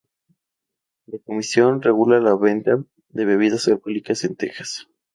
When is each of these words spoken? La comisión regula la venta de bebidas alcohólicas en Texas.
La 1.05 1.19
comisión 1.19 1.79
regula 1.83 2.19
la 2.19 2.35
venta 2.35 2.83
de 3.09 3.25
bebidas 3.25 3.67
alcohólicas 3.67 4.23
en 4.23 4.35
Texas. 4.35 4.87